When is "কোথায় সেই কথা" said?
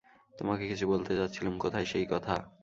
1.63-2.35